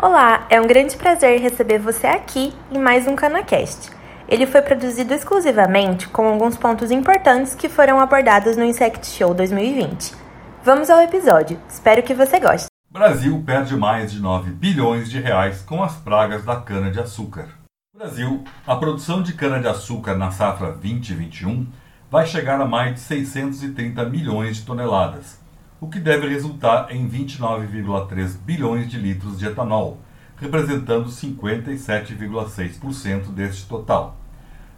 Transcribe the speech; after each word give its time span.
Olá, 0.00 0.46
é 0.48 0.60
um 0.60 0.66
grande 0.68 0.96
prazer 0.96 1.40
receber 1.40 1.80
você 1.80 2.06
aqui 2.06 2.54
em 2.70 2.78
mais 2.78 3.08
um 3.08 3.16
CanaCast. 3.16 3.90
Ele 4.28 4.46
foi 4.46 4.62
produzido 4.62 5.12
exclusivamente 5.12 6.06
com 6.06 6.28
alguns 6.28 6.56
pontos 6.56 6.92
importantes 6.92 7.56
que 7.56 7.68
foram 7.68 7.98
abordados 7.98 8.56
no 8.56 8.64
Insect 8.64 9.04
Show 9.08 9.34
2020. 9.34 10.14
Vamos 10.62 10.88
ao 10.88 11.00
episódio, 11.00 11.58
espero 11.68 12.00
que 12.00 12.14
você 12.14 12.38
goste. 12.38 12.68
Brasil 12.88 13.42
perde 13.44 13.76
mais 13.76 14.12
de 14.12 14.20
9 14.20 14.52
bilhões 14.52 15.10
de 15.10 15.18
reais 15.18 15.62
com 15.62 15.82
as 15.82 15.96
pragas 15.96 16.44
da 16.44 16.54
cana-de-açúcar. 16.54 17.48
Brasil, 17.92 18.44
a 18.64 18.76
produção 18.76 19.20
de 19.20 19.32
cana-de-açúcar 19.32 20.14
na 20.14 20.30
safra 20.30 20.70
2021 20.70 21.66
vai 22.08 22.24
chegar 22.24 22.60
a 22.60 22.64
mais 22.64 22.94
de 22.94 23.00
630 23.00 24.04
milhões 24.04 24.58
de 24.58 24.62
toneladas, 24.62 25.40
o 25.80 25.88
que 25.88 26.00
deve 26.00 26.28
resultar 26.28 26.88
em 26.90 27.08
29,3 27.08 28.36
bilhões 28.38 28.90
de 28.90 28.98
litros 28.98 29.38
de 29.38 29.46
etanol, 29.46 29.98
representando 30.36 31.08
57,6% 31.08 33.32
deste 33.32 33.66
total. 33.66 34.18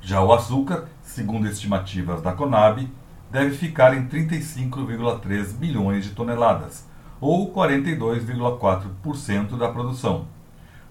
Já 0.00 0.22
o 0.22 0.32
açúcar, 0.32 0.84
segundo 1.02 1.48
estimativas 1.48 2.22
da 2.22 2.32
Conab, 2.32 2.88
deve 3.30 3.56
ficar 3.56 3.96
em 3.96 4.06
35,3 4.06 5.54
bilhões 5.54 6.04
de 6.04 6.10
toneladas, 6.10 6.86
ou 7.20 7.52
42,4% 7.52 9.56
da 9.56 9.68
produção. 9.68 10.26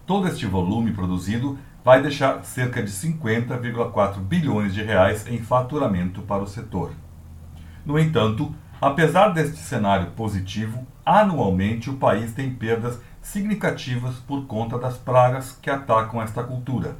Todo 0.06 0.28
este 0.28 0.46
volume 0.46 0.92
produzido 0.92 1.58
vai 1.84 2.02
deixar 2.02 2.44
cerca 2.44 2.82
de 2.82 2.92
50,4 2.92 4.20
bilhões 4.20 4.74
de 4.74 4.84
reais 4.84 5.28
em 5.28 5.40
faturamento 5.40 6.22
para 6.24 6.44
o 6.44 6.48
setor. 6.48 6.92
No 7.86 7.98
entanto, 7.98 8.54
Apesar 8.82 9.34
deste 9.34 9.58
cenário 9.58 10.12
positivo, 10.12 10.88
anualmente 11.06 11.90
o 11.90 11.98
país 11.98 12.32
tem 12.32 12.50
perdas 12.54 12.98
significativas 13.22 14.16
por 14.20 14.46
conta 14.48 14.80
das 14.80 14.98
pragas 14.98 15.52
que 15.62 15.70
atacam 15.70 16.22
esta 16.22 16.42
cultura. 16.42 16.96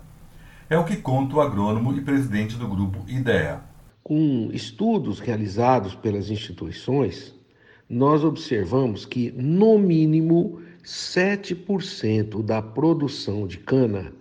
É 0.70 0.78
o 0.78 0.84
que 0.84 0.98
conta 0.98 1.38
o 1.38 1.42
agrônomo 1.42 1.94
e 1.94 2.02
presidente 2.02 2.58
do 2.58 2.68
grupo 2.68 3.00
IDEA. 3.08 3.62
Com 4.04 4.50
estudos 4.52 5.22
realizados 5.22 5.96
pelas 5.96 6.30
instituições, 6.30 7.34
nós 7.90 8.26
observamos 8.26 9.06
que, 9.06 9.32
no 9.32 9.80
mínimo, 9.80 10.62
7% 10.84 12.44
da 12.44 12.62
produção 12.62 13.48
de 13.48 13.58
cana 13.58 14.12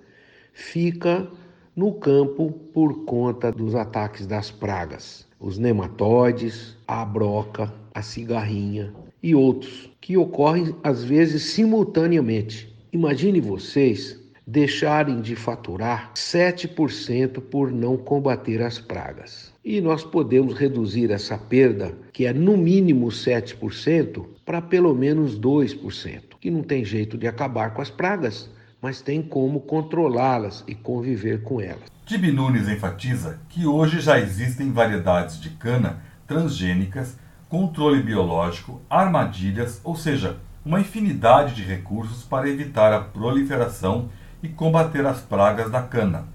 fica 0.52 1.28
no 1.74 1.92
campo 1.94 2.52
por 2.72 3.04
conta 3.04 3.50
dos 3.50 3.74
ataques 3.74 4.28
das 4.28 4.48
pragas 4.48 5.27
os 5.40 5.58
nematóides, 5.58 6.76
a 6.86 7.04
broca, 7.04 7.72
a 7.94 8.02
cigarrinha 8.02 8.92
e 9.22 9.34
outros, 9.34 9.90
que 10.00 10.16
ocorrem 10.16 10.74
às 10.82 11.04
vezes 11.04 11.42
simultaneamente. 11.42 12.74
Imagine 12.92 13.40
vocês 13.40 14.18
deixarem 14.46 15.20
de 15.20 15.36
faturar 15.36 16.10
7% 16.14 17.40
por 17.42 17.70
não 17.70 17.98
combater 17.98 18.62
as 18.62 18.78
pragas. 18.78 19.52
E 19.62 19.78
nós 19.78 20.02
podemos 20.02 20.54
reduzir 20.54 21.10
essa 21.10 21.36
perda, 21.36 21.94
que 22.14 22.24
é 22.24 22.32
no 22.32 22.56
mínimo 22.56 23.08
7%, 23.08 24.24
para 24.46 24.62
pelo 24.62 24.94
menos 24.94 25.38
2%, 25.38 26.22
que 26.40 26.50
não 26.50 26.62
tem 26.62 26.82
jeito 26.82 27.18
de 27.18 27.26
acabar 27.26 27.74
com 27.74 27.82
as 27.82 27.90
pragas, 27.90 28.48
mas 28.80 29.00
tem 29.00 29.22
como 29.22 29.60
controlá-las 29.60 30.64
e 30.66 30.74
conviver 30.74 31.42
com 31.42 31.60
elas. 31.60 31.90
Tibi 32.06 32.32
Nunes 32.32 32.68
enfatiza 32.68 33.38
que 33.48 33.66
hoje 33.66 34.00
já 34.00 34.18
existem 34.18 34.72
variedades 34.72 35.40
de 35.40 35.50
cana 35.50 36.00
transgênicas, 36.26 37.16
controle 37.48 38.02
biológico, 38.02 38.80
armadilhas, 38.88 39.80
ou 39.82 39.96
seja, 39.96 40.36
uma 40.64 40.80
infinidade 40.80 41.54
de 41.54 41.62
recursos 41.62 42.22
para 42.22 42.48
evitar 42.48 42.92
a 42.92 43.00
proliferação 43.00 44.10
e 44.42 44.48
combater 44.48 45.06
as 45.06 45.20
pragas 45.20 45.70
da 45.70 45.82
cana. 45.82 46.28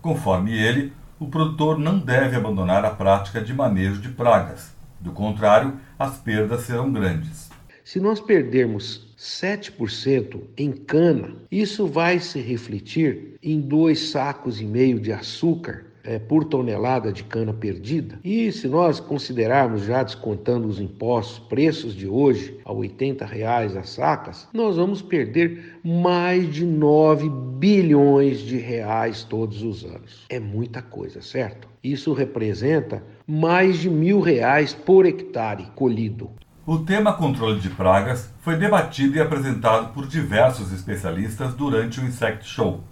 Conforme 0.00 0.56
ele, 0.56 0.92
o 1.18 1.26
produtor 1.26 1.78
não 1.78 1.98
deve 1.98 2.36
abandonar 2.36 2.84
a 2.84 2.90
prática 2.90 3.40
de 3.40 3.52
manejo 3.52 4.00
de 4.00 4.08
pragas. 4.08 4.72
Do 5.00 5.12
contrário, 5.12 5.74
as 5.98 6.16
perdas 6.16 6.62
serão 6.62 6.92
grandes. 6.92 7.50
Se 7.84 8.00
nós 8.00 8.20
perdermos 8.20 9.03
7% 9.18 10.40
em 10.56 10.72
cana, 10.72 11.34
isso 11.50 11.86
vai 11.86 12.18
se 12.18 12.40
refletir 12.40 13.36
em 13.42 13.60
dois 13.60 14.10
sacos 14.10 14.60
e 14.60 14.64
meio 14.64 14.98
de 14.98 15.12
açúcar 15.12 15.84
é, 16.04 16.18
por 16.18 16.44
tonelada 16.44 17.10
de 17.10 17.24
cana 17.24 17.52
perdida. 17.52 18.18
E 18.22 18.52
se 18.52 18.68
nós 18.68 19.00
considerarmos, 19.00 19.84
já 19.84 20.02
descontando 20.02 20.68
os 20.68 20.78
impostos, 20.78 21.38
preços 21.38 21.94
de 21.94 22.06
hoje 22.06 22.58
a 22.64 22.72
80 22.72 23.24
reais 23.24 23.76
as 23.76 23.90
sacas, 23.90 24.46
nós 24.52 24.76
vamos 24.76 25.00
perder 25.00 25.78
mais 25.82 26.52
de 26.52 26.64
9 26.64 27.28
bilhões 27.58 28.40
de 28.40 28.58
reais 28.58 29.24
todos 29.24 29.62
os 29.62 29.84
anos. 29.84 30.26
É 30.28 30.38
muita 30.38 30.82
coisa, 30.82 31.22
certo? 31.22 31.68
Isso 31.82 32.12
representa 32.12 33.02
mais 33.26 33.78
de 33.78 33.88
mil 33.88 34.20
reais 34.20 34.74
por 34.74 35.06
hectare 35.06 35.66
colhido. 35.74 36.30
O 36.66 36.78
tema 36.78 37.12
controle 37.12 37.60
de 37.60 37.68
pragas 37.68 38.32
foi 38.40 38.56
debatido 38.56 39.18
e 39.18 39.20
apresentado 39.20 39.92
por 39.92 40.06
diversos 40.06 40.72
especialistas 40.72 41.52
durante 41.52 42.00
o 42.00 42.04
Insect 42.06 42.48
Show. 42.48 42.82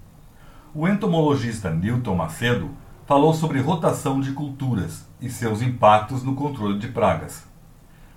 O 0.75 0.87
entomologista 0.87 1.71
Newton 1.71 2.15
Macedo 2.15 2.71
falou 3.06 3.32
sobre 3.32 3.61
rotação 3.61 4.21
de 4.21 4.32
culturas 4.32 5.09
e 5.22 5.31
seus 5.31 5.62
impactos 5.62 6.22
no 6.22 6.34
controle 6.34 6.78
de 6.78 6.88
pragas. 6.88 7.47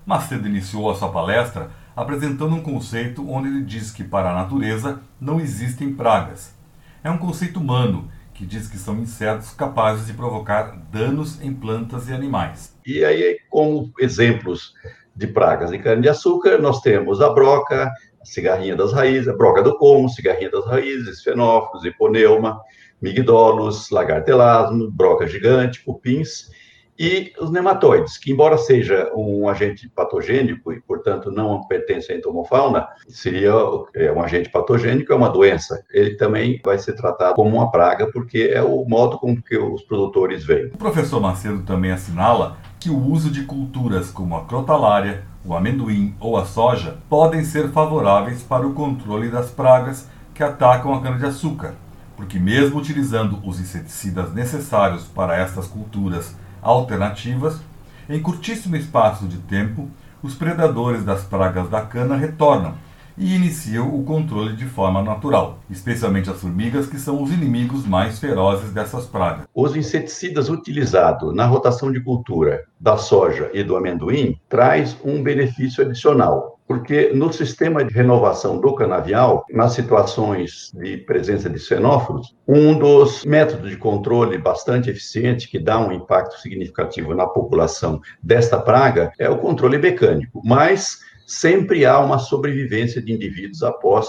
Macedo 0.05 0.45
iniciou 0.45 0.91
a 0.91 0.95
sua 0.95 1.09
palestra 1.09 1.71
apresentando 1.95 2.53
um 2.53 2.61
conceito 2.61 3.25
onde 3.25 3.47
ele 3.47 3.63
diz 3.63 3.91
que 3.91 4.03
para 4.03 4.31
a 4.31 4.35
natureza 4.35 4.99
não 5.21 5.39
existem 5.39 5.95
pragas. 5.95 6.53
É 7.01 7.09
um 7.09 7.17
conceito 7.17 7.61
humano 7.61 8.11
que 8.33 8.45
diz 8.45 8.67
que 8.67 8.77
são 8.77 8.99
insetos 8.99 9.51
capazes 9.51 10.07
de 10.07 10.13
provocar 10.13 10.75
danos 10.91 11.41
em 11.41 11.53
plantas 11.53 12.09
e 12.09 12.13
animais. 12.13 12.75
E 12.85 13.05
aí, 13.05 13.39
como 13.49 13.89
exemplos 13.97 14.73
de 15.15 15.27
pragas 15.27 15.71
de 15.71 15.79
cana-de-açúcar, 15.79 16.57
nós 16.57 16.81
temos 16.81 17.21
a 17.21 17.29
broca, 17.29 17.91
a 18.21 18.25
cigarrinha 18.25 18.75
das 18.75 18.91
raízes, 18.91 19.27
a 19.27 19.33
broca 19.33 19.61
do 19.61 19.77
como, 19.77 20.09
cigarrinha 20.09 20.51
das 20.51 20.65
raízes, 20.65 21.23
fenófilos, 21.23 21.85
hiponeuma, 21.85 22.59
migdolos, 23.01 23.89
lagartelasmo, 23.89 24.91
broca 24.91 25.27
gigante, 25.27 25.83
cupins 25.83 26.49
e 26.97 27.33
os 27.39 27.51
nematóides, 27.51 28.17
que 28.17 28.31
embora 28.31 28.57
seja 28.57 29.11
um 29.13 29.49
agente 29.49 29.89
patogênico 29.89 30.71
e, 30.71 30.79
portanto, 30.81 31.29
não 31.29 31.67
pertence 31.67 32.11
à 32.11 32.15
entomofauna, 32.15 32.87
seria 33.09 33.51
é, 33.93 34.11
um 34.11 34.21
agente 34.21 34.49
patogênico, 34.49 35.11
é 35.11 35.15
uma 35.15 35.29
doença. 35.29 35.83
Ele 35.91 36.15
também 36.15 36.61
vai 36.63 36.77
ser 36.77 36.93
tratado 36.93 37.35
como 37.35 37.57
uma 37.57 37.69
praga, 37.69 38.09
porque 38.11 38.49
é 38.53 38.61
o 38.61 38.85
modo 38.85 39.19
com 39.19 39.35
que 39.35 39.57
os 39.57 39.83
produtores 39.83 40.45
veem. 40.45 40.67
O 40.67 40.77
professor 40.77 41.19
Macedo 41.19 41.63
também 41.63 41.91
assinala 41.91 42.57
que 42.85 42.89
o 42.91 43.03
uso 43.03 43.31
de 43.31 43.45
culturas 43.45 44.11
como 44.11 44.37
a 44.37 44.45
crotalária, 44.45 45.23
o 45.43 45.55
amendoim 45.55 46.13
ou 46.19 46.37
a 46.37 46.45
soja 46.45 46.99
podem 47.09 47.43
ser 47.43 47.71
favoráveis 47.71 48.43
para 48.43 48.67
o 48.67 48.73
controle 48.73 49.27
das 49.27 49.49
pragas 49.49 50.07
que 50.35 50.43
atacam 50.43 50.93
a 50.93 51.01
cana-de-açúcar, 51.01 51.73
porque 52.15 52.37
mesmo 52.37 52.77
utilizando 52.77 53.39
os 53.43 53.59
inseticidas 53.59 54.31
necessários 54.35 55.01
para 55.01 55.35
estas 55.35 55.65
culturas 55.65 56.35
alternativas, 56.61 57.59
em 58.07 58.21
curtíssimo 58.21 58.75
espaço 58.75 59.25
de 59.25 59.39
tempo, 59.39 59.89
os 60.21 60.35
predadores 60.35 61.03
das 61.03 61.23
pragas 61.23 61.67
da 61.67 61.81
cana 61.81 62.15
retornam 62.15 62.75
e 63.17 63.35
iniciam 63.35 63.93
o 63.95 64.03
controle 64.03 64.55
de 64.55 64.65
forma 64.65 65.01
natural, 65.01 65.59
especialmente 65.69 66.29
as 66.29 66.39
formigas, 66.39 66.87
que 66.87 66.99
são 66.99 67.21
os 67.21 67.31
inimigos 67.31 67.85
mais 67.85 68.19
ferozes 68.19 68.71
dessas 68.71 69.05
pragas. 69.05 69.45
Os 69.53 69.75
inseticidas 69.75 70.49
utilizados 70.49 71.33
na 71.33 71.45
rotação 71.45 71.91
de 71.91 72.01
cultura 72.01 72.63
da 72.79 72.97
soja 72.97 73.49
e 73.53 73.63
do 73.63 73.75
amendoim 73.75 74.39
traz 74.49 74.97
um 75.03 75.23
benefício 75.23 75.83
adicional, 75.83 76.59
porque 76.67 77.11
no 77.13 77.31
sistema 77.31 77.83
de 77.83 77.93
renovação 77.93 78.59
do 78.59 78.73
canavial, 78.73 79.45
nas 79.51 79.73
situações 79.73 80.71
de 80.73 80.97
presença 80.97 81.49
de 81.49 81.59
xenófilos, 81.59 82.35
um 82.47 82.77
dos 82.77 83.23
métodos 83.23 83.69
de 83.69 83.77
controle 83.77 84.37
bastante 84.37 84.89
eficiente 84.89 85.47
que 85.47 85.59
dá 85.59 85.79
um 85.79 85.91
impacto 85.91 86.39
significativo 86.39 87.13
na 87.13 87.27
população 87.27 88.01
desta 88.21 88.59
praga 88.59 89.11
é 89.19 89.29
o 89.29 89.37
controle 89.37 89.77
mecânico, 89.77 90.41
mas 90.43 90.99
sempre 91.25 91.85
há 91.85 91.99
uma 91.99 92.19
sobrevivência 92.19 93.01
de 93.01 93.11
indivíduos 93.11 93.63
após 93.63 94.07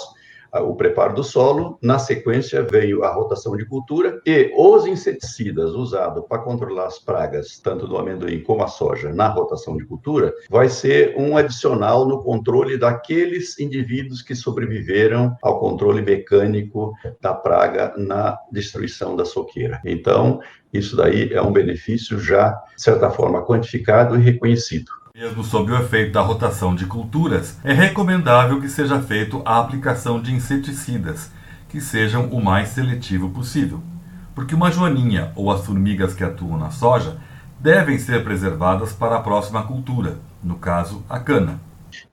ah, 0.53 0.63
o 0.63 0.75
preparo 0.75 1.15
do 1.15 1.25
solo. 1.25 1.79
Na 1.83 1.99
sequência, 1.99 2.63
veio 2.63 3.05
a 3.05 3.13
rotação 3.13 3.57
de 3.57 3.65
cultura 3.65 4.21
e 4.27 4.53
os 4.57 4.87
inseticidas 4.87 5.73
usados 5.73 6.25
para 6.29 6.39
controlar 6.39 6.87
as 6.87 6.99
pragas, 6.99 7.59
tanto 7.59 7.87
do 7.87 7.97
amendoim 7.97 8.41
como 8.43 8.63
a 8.63 8.69
soja, 8.69 9.13
na 9.13 9.29
rotação 9.29 9.77
de 9.77 9.85
cultura, 9.85 10.33
vai 10.49 10.69
ser 10.69 11.15
um 11.19 11.37
adicional 11.37 12.07
no 12.07 12.23
controle 12.23 12.79
daqueles 12.79 13.59
indivíduos 13.59 14.23
que 14.23 14.35
sobreviveram 14.35 15.37
ao 15.43 15.59
controle 15.59 16.03
mecânico 16.03 16.93
da 17.21 17.35
praga 17.35 17.95
na 17.97 18.39
destruição 18.51 19.17
da 19.17 19.25
soqueira. 19.25 19.81
Então, 19.85 20.41
isso 20.73 20.97
daí 20.97 21.33
é 21.33 21.43
um 21.43 21.53
benefício 21.53 22.19
já, 22.19 22.51
de 22.77 22.83
certa 22.83 23.11
forma, 23.11 23.45
quantificado 23.45 24.17
e 24.17 24.23
reconhecido. 24.23 24.91
Mesmo 25.19 25.43
sob 25.43 25.73
o 25.73 25.77
efeito 25.79 26.13
da 26.13 26.21
rotação 26.21 26.75
de 26.75 26.85
culturas, 26.85 27.59
é 27.65 27.73
recomendável 27.73 28.61
que 28.61 28.69
seja 28.69 29.01
feito 29.01 29.41
a 29.47 29.59
aplicação 29.59 30.21
de 30.21 30.31
inseticidas, 30.31 31.31
que 31.71 31.81
sejam 31.81 32.27
o 32.27 32.45
mais 32.45 32.69
seletivo 32.69 33.31
possível. 33.31 33.81
Porque 34.35 34.55
uma 34.55 34.71
joaninha 34.71 35.33
ou 35.35 35.51
as 35.51 35.65
formigas 35.65 36.13
que 36.13 36.23
atuam 36.23 36.59
na 36.59 36.71
soja 36.71 37.17
devem 37.59 37.99
ser 37.99 38.25
preservadas 38.25 38.93
para 38.93 39.17
a 39.17 39.23
próxima 39.23 39.63
cultura, 39.63 40.19
no 40.45 40.57
caso, 40.57 41.03
a 41.09 41.19
cana. 41.19 41.59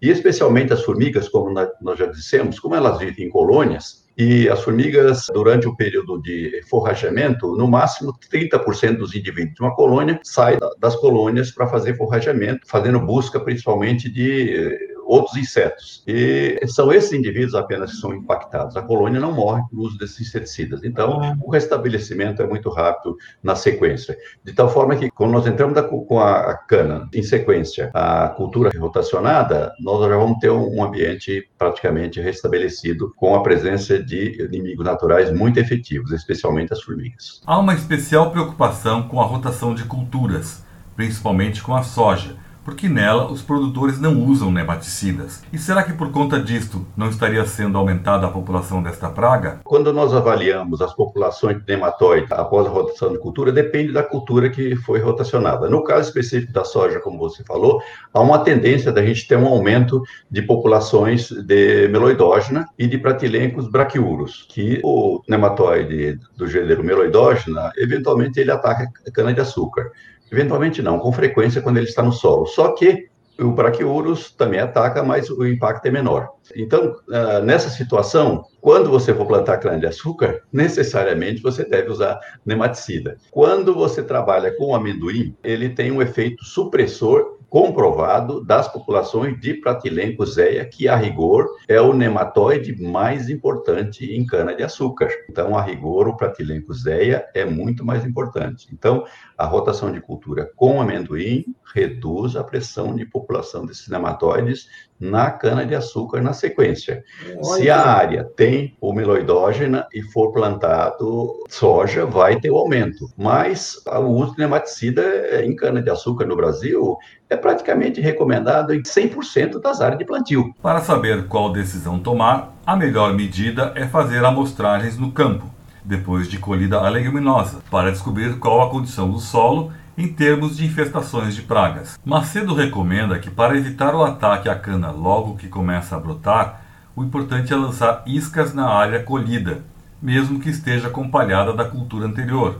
E 0.01 0.09
especialmente 0.09 0.71
as 0.71 0.81
formigas, 0.81 1.27
como 1.27 1.53
nós 1.81 1.99
já 1.99 2.05
dissemos, 2.05 2.57
como 2.57 2.73
elas 2.73 2.99
vivem 2.99 3.25
em 3.25 3.29
colônias, 3.29 4.02
e 4.17 4.47
as 4.47 4.61
formigas, 4.61 5.27
durante 5.33 5.67
o 5.67 5.75
período 5.75 6.21
de 6.21 6.61
forrageamento, 6.69 7.55
no 7.55 7.67
máximo 7.67 8.13
30% 8.31 8.97
dos 8.97 9.15
indivíduos 9.15 9.55
de 9.55 9.61
uma 9.61 9.75
colônia 9.75 10.19
saem 10.23 10.59
das 10.79 10.95
colônias 10.95 11.51
para 11.51 11.67
fazer 11.67 11.97
forrageamento, 11.97 12.67
fazendo 12.67 12.99
busca 12.99 13.39
principalmente 13.39 14.09
de 14.09 14.92
outros 15.13 15.37
insetos. 15.37 16.03
E 16.07 16.59
são 16.67 16.91
esses 16.91 17.13
indivíduos 17.13 17.53
apenas 17.53 17.91
que 17.91 17.97
são 17.97 18.13
impactados. 18.13 18.75
A 18.75 18.81
colônia 18.81 19.19
não 19.19 19.31
morre 19.31 19.61
por 19.69 19.79
uso 19.79 19.97
desses 19.97 20.21
inseticidas. 20.21 20.83
Então, 20.83 21.37
o 21.43 21.51
restabelecimento 21.51 22.41
é 22.41 22.47
muito 22.47 22.69
rápido 22.69 23.15
na 23.43 23.55
sequência. 23.55 24.17
De 24.43 24.53
tal 24.53 24.69
forma 24.69 24.95
que, 24.95 25.11
quando 25.11 25.31
nós 25.31 25.45
entramos 25.45 25.79
com 26.07 26.19
a 26.19 26.55
cana 26.55 27.07
em 27.13 27.21
sequência, 27.21 27.91
a 27.93 28.29
cultura 28.29 28.71
rotacionada, 28.77 29.71
nós 29.79 30.01
já 30.01 30.17
vamos 30.17 30.39
ter 30.39 30.49
um 30.49 30.83
ambiente 30.83 31.47
praticamente 31.57 32.19
restabelecido 32.19 33.13
com 33.15 33.35
a 33.35 33.43
presença 33.43 34.01
de 34.01 34.43
inimigos 34.51 34.85
naturais 34.85 35.31
muito 35.31 35.59
efetivos, 35.59 36.11
especialmente 36.11 36.73
as 36.73 36.81
formigas. 36.81 37.41
Há 37.45 37.59
uma 37.59 37.75
especial 37.75 38.31
preocupação 38.31 39.03
com 39.03 39.21
a 39.21 39.25
rotação 39.25 39.75
de 39.75 39.83
culturas, 39.83 40.63
principalmente 40.95 41.61
com 41.61 41.75
a 41.75 41.83
soja 41.83 42.42
porque 42.63 42.87
nela 42.87 43.31
os 43.31 43.41
produtores 43.41 43.99
não 43.99 44.21
usam 44.23 44.51
nematicidas. 44.51 45.43
E 45.51 45.57
será 45.57 45.83
que 45.83 45.93
por 45.93 46.11
conta 46.11 46.39
disto 46.39 46.85
não 46.95 47.09
estaria 47.09 47.45
sendo 47.45 47.77
aumentada 47.77 48.27
a 48.27 48.29
população 48.29 48.81
desta 48.81 49.09
praga? 49.09 49.59
Quando 49.63 49.91
nós 49.93 50.13
avaliamos 50.13 50.81
as 50.81 50.93
populações 50.93 51.57
de 51.57 51.63
nematóide 51.67 52.27
após 52.31 52.65
a 52.65 52.69
rotação 52.69 53.11
de 53.11 53.19
cultura, 53.19 53.51
depende 53.51 53.91
da 53.91 54.03
cultura 54.03 54.49
que 54.49 54.75
foi 54.75 54.99
rotacionada. 54.99 55.69
No 55.69 55.83
caso 55.83 56.07
específico 56.07 56.53
da 56.53 56.63
soja, 56.63 56.99
como 56.99 57.17
você 57.17 57.43
falou, 57.43 57.81
há 58.13 58.21
uma 58.21 58.39
tendência 58.39 58.91
da 58.91 59.05
gente 59.05 59.27
ter 59.27 59.37
um 59.37 59.47
aumento 59.47 60.01
de 60.29 60.41
populações 60.41 61.29
de 61.29 61.87
meloidógena 61.89 62.67
e 62.77 62.87
de 62.87 62.97
pratilencos 62.97 63.69
braquiuros, 63.69 64.45
que 64.49 64.79
o 64.83 65.21
nematóide 65.27 66.19
do 66.35 66.47
gênero 66.47 66.83
meloidógena, 66.83 67.71
eventualmente 67.77 68.39
ele 68.39 68.51
ataca 68.51 68.89
cana-de-açúcar. 69.13 69.91
Eventualmente 70.33 70.81
não, 70.81 70.97
com 70.97 71.11
frequência 71.11 71.61
quando 71.61 71.77
ele 71.77 71.85
está 71.85 72.01
no 72.01 72.11
solo. 72.11 72.47
Só 72.47 72.73
que 72.73 73.07
o 73.39 73.51
Brachiurus 73.51 74.31
também 74.31 74.59
ataca, 74.59 75.03
mas 75.03 75.29
o 75.29 75.45
impacto 75.45 75.85
é 75.85 75.91
menor. 75.91 76.29
Então, 76.55 76.95
ah, 77.11 77.39
nessa 77.39 77.69
situação, 77.69 78.43
quando 78.59 78.89
você 78.89 79.13
for 79.13 79.27
plantar 79.27 79.57
cana-de-açúcar, 79.57 80.41
necessariamente 80.51 81.41
você 81.41 81.63
deve 81.63 81.91
usar 81.91 82.19
nematicida. 82.43 83.17
Quando 83.29 83.75
você 83.75 84.01
trabalha 84.01 84.55
com 84.55 84.73
amendoim, 84.73 85.35
ele 85.43 85.69
tem 85.69 85.91
um 85.91 86.01
efeito 86.01 86.43
supressor 86.43 87.32
comprovado 87.53 88.43
das 88.43 88.67
populações 88.67 89.39
de 89.39 89.53
Pratilenco 89.53 90.25
zeia, 90.25 90.65
que 90.65 90.87
a 90.87 90.95
rigor 90.95 91.47
é 91.67 91.79
o 91.79 91.93
nematóide 91.93 92.81
mais 92.81 93.29
importante 93.29 94.11
em 94.11 94.25
cana-de-açúcar. 94.25 95.09
Então, 95.29 95.55
a 95.55 95.61
rigor, 95.61 96.07
o 96.07 96.17
Pratilenco 96.17 96.73
zeia 96.73 97.29
é 97.31 97.45
muito 97.45 97.85
mais 97.85 98.03
importante. 98.07 98.67
Então, 98.73 99.05
a 99.37 99.45
rotação 99.45 99.91
de 99.91 100.01
cultura 100.01 100.51
com 100.55 100.81
amendoim 100.81 101.45
reduz 101.75 102.35
a 102.35 102.43
pressão 102.43 102.95
de 102.95 103.05
população 103.05 103.67
desses 103.67 103.87
nematóides 103.87 104.67
na 104.99 105.29
cana-de-açúcar 105.31 106.21
na 106.21 106.33
sequência. 106.33 107.03
Olha. 107.43 107.43
Se 107.43 107.69
a 107.69 107.81
área 107.81 108.23
tem 108.23 108.75
o 108.79 108.93
meloidógena 108.93 109.87
e 109.93 110.01
for 110.01 110.31
plantado 110.31 111.43
soja, 111.49 112.05
vai 112.05 112.39
ter 112.39 112.51
o 112.51 112.57
aumento. 112.57 113.09
Mas 113.17 113.75
o 113.85 114.05
uso 114.05 114.33
de 114.33 114.39
nematicida 114.39 115.43
em 115.43 115.55
cana-de-açúcar 115.55 116.25
no 116.25 116.35
Brasil 116.35 116.97
é 117.29 117.35
praticamente 117.35 117.99
recomendado 117.99 118.73
em 118.73 118.81
100% 118.81 119.59
das 119.61 119.81
áreas 119.81 119.99
de 119.99 120.05
plantio. 120.05 120.53
Para 120.61 120.81
saber 120.81 121.27
qual 121.27 121.51
decisão 121.51 121.99
tomar, 121.99 122.53
a 122.65 122.75
melhor 122.75 123.13
medida 123.13 123.73
é 123.75 123.85
fazer 123.85 124.23
amostragens 124.23 124.97
no 124.97 125.11
campo, 125.11 125.45
depois 125.83 126.29
de 126.29 126.37
colhida 126.37 126.77
a 126.77 126.89
leguminosa, 126.89 127.59
para 127.69 127.91
descobrir 127.91 128.37
qual 128.39 128.61
a 128.61 128.69
condição 128.69 129.09
do 129.09 129.19
solo 129.19 129.71
em 129.97 130.07
termos 130.07 130.57
de 130.57 130.65
infestações 130.65 131.35
de 131.35 131.43
pragas. 131.43 131.99
Macedo 132.03 132.53
recomenda 132.53 133.19
que, 133.19 133.29
para 133.29 133.57
evitar 133.57 133.93
o 133.93 134.03
ataque 134.03 134.49
à 134.49 134.55
cana 134.55 134.91
logo 134.91 135.35
que 135.35 135.47
começa 135.47 135.95
a 135.95 135.99
brotar, 135.99 136.61
o 136.95 137.03
importante 137.03 137.53
é 137.53 137.55
lançar 137.55 138.03
iscas 138.05 138.53
na 138.53 138.67
área 138.67 139.01
colhida, 139.01 139.63
mesmo 140.01 140.39
que 140.39 140.49
esteja 140.49 140.87
acompanhada 140.87 141.53
da 141.53 141.65
cultura 141.65 142.07
anterior. 142.07 142.59